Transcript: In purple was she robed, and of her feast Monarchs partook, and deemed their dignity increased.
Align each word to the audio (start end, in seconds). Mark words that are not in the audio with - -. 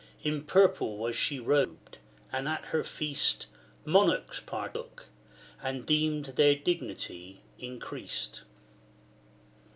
In 0.23 0.45
purple 0.45 0.97
was 0.97 1.15
she 1.15 1.39
robed, 1.39 1.99
and 2.33 2.47
of 2.47 2.65
her 2.69 2.83
feast 2.83 3.45
Monarchs 3.85 4.39
partook, 4.39 5.05
and 5.61 5.85
deemed 5.85 6.25
their 6.37 6.55
dignity 6.55 7.43
increased. 7.59 8.41